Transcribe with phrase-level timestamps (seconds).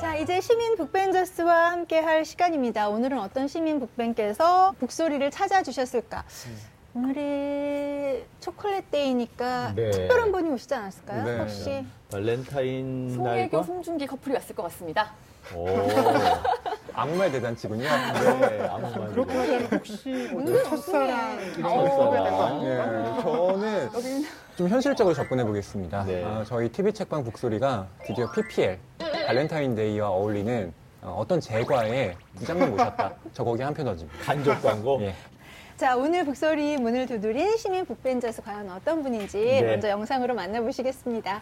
[0.00, 2.88] 자, 이제 시민 북벤저스와 함께 할 시간입니다.
[2.88, 6.24] 오늘은 어떤 시민 북벤께서 북소리를 찾아주셨을까?
[6.94, 9.90] 오늘이 초콜릿 데이니까 네.
[9.90, 11.24] 특별한 분이 오시지 않았을까요?
[11.24, 11.38] 네.
[11.38, 15.12] 혹시 발렌타인 송혜교, 날과 송중기 커플이 왔을 것 같습니다.
[15.54, 15.66] 오,
[16.92, 17.82] 악마의 대잔치군요.
[17.84, 21.58] 네, 아무 말 그렇게 하면 혹시 뭐 은근 첫사랑 엉뚱해.
[21.58, 22.10] 이런 어.
[22.12, 23.18] 될거 아니에요?
[23.22, 23.90] 저는
[24.56, 26.04] 좀 현실적으로 접근해 보겠습니다.
[26.04, 26.24] 네.
[26.24, 28.78] 아, 저희 TV 책방 북소리가 드디어 PPL
[29.28, 30.72] 발렌타인데이와 어울리는
[31.02, 33.12] 어, 어떤 제과에 부장님 모셨다.
[33.34, 34.18] 저 거기 한 표 넣어줍니다.
[34.24, 34.98] 간접 광고.
[35.02, 35.14] 예.
[35.76, 39.62] 자, 오늘 북소리 문을 두드린 시민 북벤저스 과연 어떤 분인지 네.
[39.62, 41.40] 먼저 영상으로 만나보시겠습니다.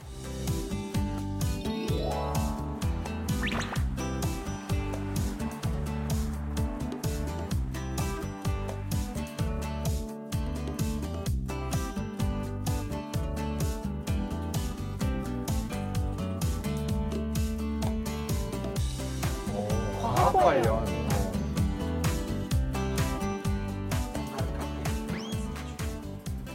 [20.27, 20.85] 과학 관련.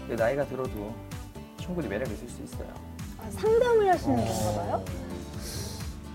[0.07, 0.93] 근데 나이가 들어도
[1.57, 2.67] 충분히 매력 있을 수 있어요.
[3.19, 4.83] 아, 상담을 하시는 건가 봐요?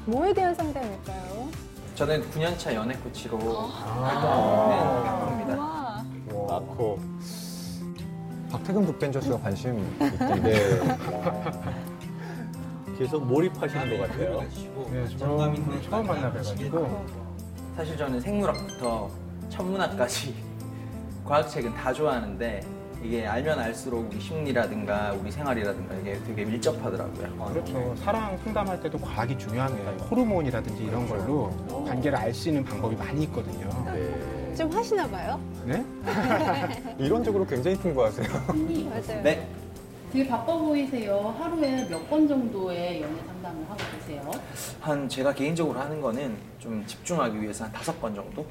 [0.04, 1.48] 뭐에 대한 상담일까요?
[1.94, 5.56] 저는 9년차 연애 코치로 활동하고 있는 박동입니다.
[5.58, 6.04] 와.
[6.60, 6.98] 마코.
[8.50, 10.52] 박태근 북벤저스가 관심 있던데.
[10.52, 10.96] 네.
[12.98, 14.42] 계속 몰입하시는 것 같아요.
[14.90, 17.06] 네, 저는 처음 만나뵈가지고
[17.76, 19.10] 사실 저는 생물학부터
[19.50, 20.34] 천문학까지
[21.24, 22.60] 과학책은 다 좋아하는데
[23.02, 27.46] 이게 알면 알수록 우리 심리라든가 우리 생활이라든가 이게 되게 밀접하더라고요.
[27.52, 27.94] 그렇죠.
[27.96, 29.90] 사랑 상담할 때도 과학이 중요합니다.
[30.06, 31.50] 호르몬이라든지 이런 걸로
[31.86, 33.68] 관계를 알 수 있는 방법이 많이 있거든요.
[33.92, 34.54] 네.
[34.56, 35.38] 좀 하시나 봐요?
[35.66, 35.84] 네?
[36.98, 38.26] 이론적으로 굉장히 풍부하세요.
[38.88, 39.22] 맞아요.
[39.22, 39.46] 네,
[40.12, 41.34] 되게 바빠 보이세요.
[41.38, 44.30] 하루에 몇 번 정도의 연애 상담 을 하고 계세요?
[44.80, 48.44] 한 제가 개인적으로 하는 거는 좀 집중하기 위해서 한 다섯 번 정도?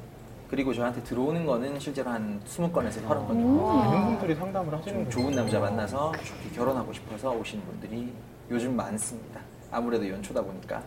[0.48, 3.66] 그리고 저한테 들어오는 거는 실제로 한 20건에서 30건 정도.
[3.66, 8.12] 많은 분들이 상담을 좀 하시는 좋은 남자 만나서 좋게 결혼하고 싶어서 오시는 분들이
[8.50, 9.40] 요즘 많습니다.
[9.72, 10.82] 아무래도 연초다 보니까.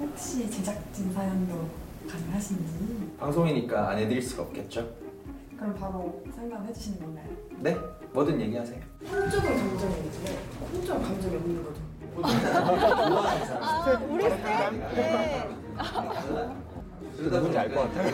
[0.00, 1.68] 혹시 제작진 사연도
[2.08, 4.88] 가능하신지 방송이니까 안 해드릴 수가 없겠죠?
[5.56, 7.26] 그럼 바로 상담해 주시는 건가요?
[7.58, 7.76] 네?
[8.12, 8.80] 뭐든 얘기하세요.
[9.06, 10.38] 한쪽은 감정이 있는데
[10.72, 11.80] 한쪽은 감정이 없는 거죠.
[12.22, 14.80] 아, 우리 쌤?
[14.94, 15.48] 네.
[17.16, 18.10] 누군지 알것 같아요.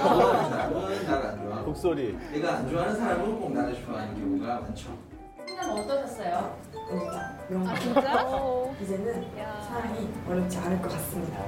[1.06, 1.64] 나를 안 좋아.
[1.64, 2.16] 북소리.
[2.32, 4.88] 내가 안 좋아하는 사람은 꼭 나를 좋아하는 경우가 많죠.
[5.46, 6.56] 상담 어떠셨어요?
[7.48, 7.78] 이런 아, 거.
[7.80, 8.24] 진짜?
[8.26, 8.76] 어.
[8.82, 9.60] 이제는 야.
[9.68, 11.38] 사랑이 어렵지 않을 것 같습니다.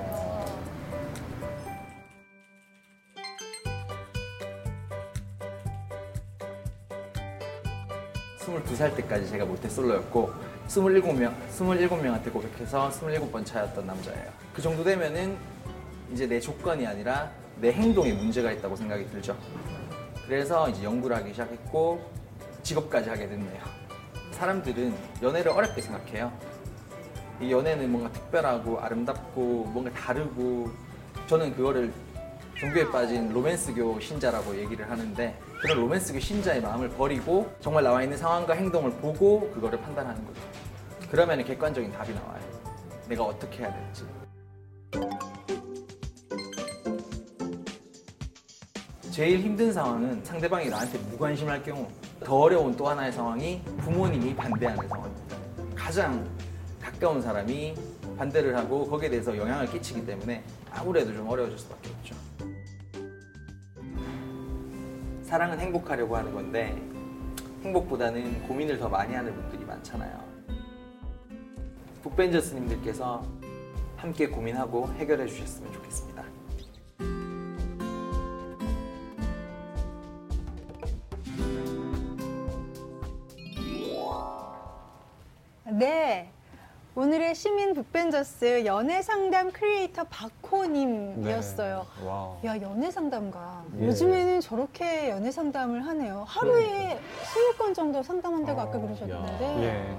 [8.40, 10.30] 22살 때까지 제가 모태솔로였고
[10.68, 14.30] 27명, 27명한테 고백해서 27번 차였던 남자예요.
[14.52, 15.36] 그 정도 되면은
[16.12, 19.36] 이제 내 조건이 아니라 내 행동에 문제가 있다고 생각이 들죠.
[20.26, 22.10] 그래서 이제 연구를 하기 시작했고
[22.62, 23.62] 직업까지 하게 됐네요.
[24.32, 26.30] 사람들은 연애를 어렵게 생각해요.
[27.40, 30.70] 이 연애는 뭔가 특별하고 아름답고 뭔가 다르고
[31.28, 31.92] 저는 그거를
[32.60, 38.54] 종교에 빠진 로맨스교 신자라고 얘기를 하는데 그런 로맨스교 신자의 마음을 버리고 정말 나와 있는 상황과
[38.54, 40.40] 행동을 보고 그거를 판단하는 거죠.
[41.08, 42.40] 그러면 객관적인 답이 나와요.
[43.08, 44.04] 내가 어떻게 해야 될지.
[49.12, 51.88] 제일 힘든 상황은 상대방이 나한테 무관심할 경우
[52.24, 55.36] 더 어려운 또 하나의 상황이 부모님이 반대하는 상황입니다.
[55.76, 56.28] 가장
[56.82, 57.76] 가까운 사람이
[58.16, 60.42] 반대를 하고 거기에 대해서 영향을 끼치기 때문에
[60.72, 62.27] 아무래도 좀 어려워질 수밖에 없죠.
[65.28, 66.74] 사랑은 행복하려고 하는 건데
[67.62, 70.24] 행복보다는 고민을 더 많이 하는 분들이 많잖아요.
[72.02, 73.22] 북벤저스님들께서
[73.98, 76.24] 함께 고민하고 해결해 주셨으면 좋겠습니다.
[85.72, 86.32] 네.
[86.98, 91.86] 오늘의 시민 북벤저스 연애 상담 크리에이터 박호님이었어요.
[92.00, 92.04] 네.
[92.08, 92.36] 와.
[92.44, 93.62] 야, 연애 상담가.
[93.78, 93.86] 예.
[93.86, 96.24] 요즘에는 저렇게 연애 상담을 하네요.
[96.26, 96.98] 하루에
[97.56, 99.44] 20건 정도 상담한다고 아까 어, 그러셨는데.
[99.62, 99.96] 예.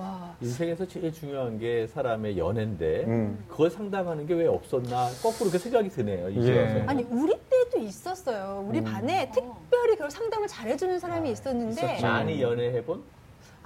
[0.00, 0.36] 와.
[0.40, 3.44] 인생에서 제일 중요한 게 사람의 연애인데 음.
[3.48, 6.28] 그걸 상담하는 게 왜 없었나 거꾸로 그 생각이 드네요.
[6.30, 6.62] 이제 예.
[6.74, 6.84] 와서.
[6.86, 8.64] 아니, 우리 때도 있었어요.
[8.68, 8.84] 우리 음.
[8.84, 11.72] 반에 특별히 그걸 상담을 잘해주는 사람이 있었는데.
[11.94, 12.06] 있었죠.
[12.06, 13.15] 많이 연애해본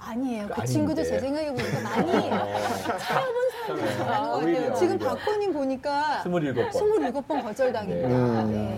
[0.03, 0.47] 아니에요.
[0.47, 0.65] 그 아닌데.
[0.73, 2.11] 친구도 제 생각에 보니까 많이
[2.99, 4.75] 차여본 사람들이 많은 것 오히려, 같아요.
[4.75, 5.09] 지금 오히려.
[5.15, 6.71] 박호님 보니까 27번.
[6.71, 8.07] 27번 거절당했다.
[8.07, 8.51] 음.
[8.51, 8.77] 네.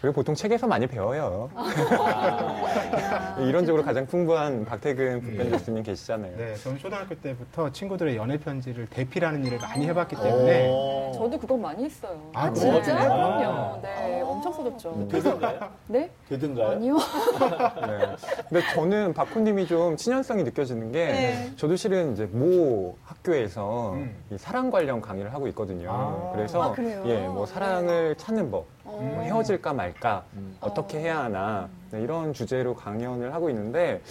[0.00, 1.50] 그리고 보통 책에서 많이 배워요.
[1.54, 6.36] 아, 이론적으로 가장 풍부한 박태근 북변 교수님 계시잖아요.
[6.38, 11.12] 네, 저는 초등학교 때부터 친구들의 연애 편지를 대필하는 일을 많이 해봤기 때문에 어.
[11.14, 12.18] 저도 그건 많이 했어요.
[12.32, 12.80] 아, 진짜?
[12.80, 13.08] 네, 아.
[13.08, 13.80] 그럼요.
[13.82, 15.08] 네, 엄청 써줬죠.
[15.10, 15.68] 되던가요?
[15.88, 16.10] 네?
[16.30, 16.68] 되던가요?
[16.70, 16.96] 아니요.
[17.86, 18.16] 네.
[18.48, 21.52] 근데 저는 박호님이 좀 친연성이 느껴지는 게 네.
[21.56, 24.16] 저도 실은 이제 모 학교에서 음.
[24.30, 25.90] 이 사랑 관련 강의를 하고 있거든요.
[25.92, 26.32] 아.
[26.34, 27.02] 그래서 아, 그래요?
[27.04, 28.79] 예, 뭐 사랑을 찾는 법, 어.
[28.84, 30.56] 뭐 헤어질까 말까, 음.
[30.60, 34.02] 어떻게 해야 하나 네, 이런 주제로 강연을 하고 있는데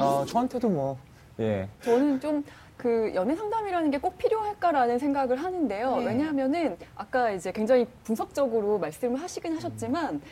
[0.00, 0.98] 어, 저한테도 뭐
[1.40, 2.44] 예, 저는 좀
[2.78, 5.96] 그 연애 상담이라는 게 꼭 필요할까라는 생각을 하는데요.
[5.96, 6.06] 네.
[6.06, 10.22] 왜냐하면은 아까 이제 굉장히 분석적으로 말씀을 하시긴 하셨지만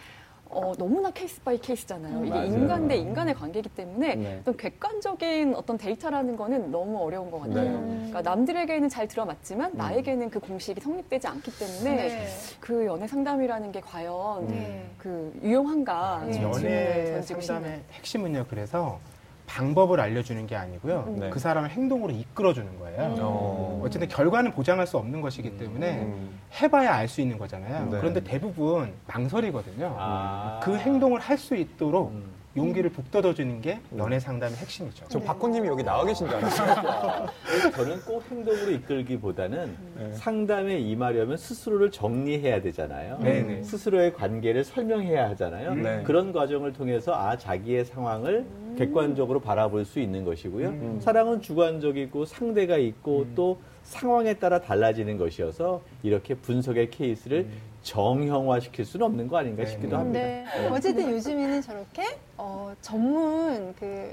[0.49, 2.25] 어, 너무나 case by case잖아요.
[2.25, 2.47] 이게 맞아요.
[2.47, 4.39] 인간 대 인간의 관계이기 때문에 네.
[4.41, 7.81] 어떤 객관적인 어떤 데이터라는 거는 너무 어려운 것 같아요.
[7.81, 7.97] 네.
[7.97, 12.27] 그러니까 남들에게는 잘 들어맞지만 나에게는 그 공식이 성립되지 않기 때문에 네.
[12.61, 14.89] 그 연애 상담이라는 게 과연 네.
[14.99, 16.43] 그 유용한가 네.
[16.43, 17.23] 연애.
[17.23, 18.47] 상담의 핵심은요.
[18.49, 18.99] 그래서
[19.47, 21.15] 방법을 알려주는 게 아니고요.
[21.19, 21.31] 네.
[21.31, 23.15] 그 사람을 행동으로 이끌어주는 거예요.
[23.21, 23.83] 어.
[23.85, 26.39] 어쨌든 결과는 보장할 수 없는 것이기 때문에 음.
[26.61, 27.85] 해봐야 알 수 있는 거잖아요.
[27.91, 27.99] 네.
[28.01, 29.95] 그런데 대부분 망설이거든요.
[29.99, 30.61] 아.
[30.63, 32.25] 그 행동을 할 수 있도록 음.
[32.57, 35.05] 용기를 북돋아주는 게 연애 상담의 핵심이죠.
[35.09, 37.27] 저 박호님이 여기 나와 계신 줄 알았어요.
[37.77, 40.13] 저는 꼭 행동으로 이끌기보다는 네.
[40.15, 43.19] 상담에 임하려면 스스로를 정리해야 되잖아요.
[43.19, 43.63] 네네.
[43.63, 45.75] 스스로의 관계를 설명해야 하잖아요.
[45.75, 46.03] 네.
[46.05, 50.69] 그런 과정을 통해서 아 자기의 상황을 객관적으로 바라볼 수 있는 것이고요.
[50.69, 51.00] 음.
[51.00, 57.46] 사랑은 주관적이고 상대가 있고 또 상황에 따라 달라지는 것이어서 이렇게 분석의 케이스를
[57.82, 59.70] 정형화시킬 수는 없는 거 아닌가 네.
[59.70, 60.19] 싶기도 합니다.
[60.20, 60.44] 네.
[60.70, 62.02] 어쨌든 요즘에는 저렇게
[62.37, 64.06] 어, 전문 그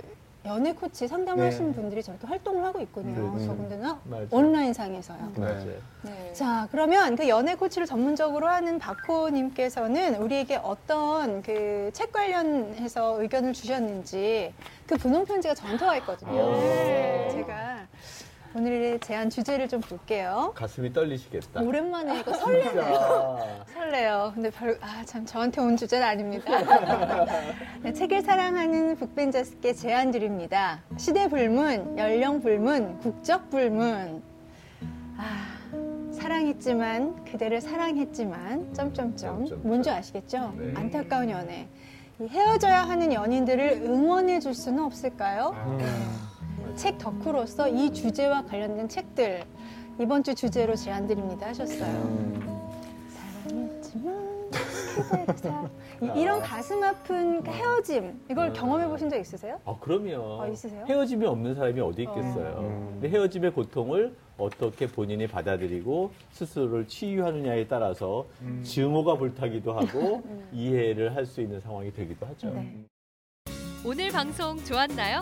[0.45, 1.74] 연애 코치 상담하시는 네.
[1.75, 3.31] 분들이 저렇게 활동을 하고 있군요.
[3.31, 3.48] 그렇죠.
[3.48, 4.28] 더군다나 맞아요.
[4.31, 5.31] 온라인상에서요.
[5.36, 5.40] 네.
[5.40, 5.74] 맞아요.
[6.01, 6.34] 네.
[6.34, 14.54] 자, 그러면 그 연애 코치를 전문적으로 하는 박호님께서는 우리에게 어떤 그 책 관련해서 의견을 주셨는지
[14.88, 15.54] 그 분홍 편지가
[15.86, 16.31] 와 있거든요.
[16.31, 16.51] 오.
[16.54, 17.83] 네, 제가
[18.56, 20.52] 오늘의 제안 주제를 좀 볼게요.
[20.56, 21.62] 가슴이 떨리시겠다.
[21.62, 23.66] 오랜만에 이거 설레네요.
[23.74, 24.32] 설레요.
[24.36, 26.52] 근데 별, 아, 참, 저한테 온 주제는 아닙니다.
[27.82, 30.82] 네, 책을 사랑하는 북벤저스께 제안 드립니다.
[30.98, 34.22] 시대 불문, 연령 불문, 국적 불문.
[35.18, 39.48] 아, 사랑했지만, 그대를 사랑했지만, 점점점.
[39.64, 40.54] 뭔지 아시겠죠?
[40.58, 40.74] 네.
[40.76, 41.68] 안타까운 연애.
[42.20, 45.56] 이 헤어져야 하는 연인들을 응원해 줄 수는 없을까요?
[45.58, 45.86] 아, 네.
[46.75, 49.44] 책 덕후로서 이 주제와 관련된 책들
[50.00, 51.86] 이번 주 주제로 제안 드립니다 하셨어요.
[51.86, 52.70] 음.
[53.10, 55.70] 사랑했지만 그대를 사
[56.02, 58.54] 이- 이런 가슴 아픈 그 헤어짐 이걸 음.
[58.54, 59.60] 경험해 보신 적 있으세요?
[59.66, 60.42] 아, 그럼요.
[60.42, 60.86] 어, 있으세요?
[60.88, 62.58] 헤어짐이 없는 사람이 어디 있겠어요.
[62.60, 62.90] 음.
[63.00, 68.62] 근데 헤어짐의 고통을 어떻게 본인이 받아들이고 스스로를 치유하느냐에 따라서 음.
[68.64, 72.50] 증오가 불타기도 하고 이해를 할 수 있는 상황이 되기도 하죠.
[72.50, 72.84] 네.
[73.86, 75.22] 오늘 방송 좋았나요?